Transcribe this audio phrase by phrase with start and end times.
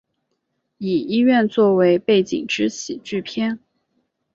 [0.79, 3.59] 以医院作为背景之喜剧片。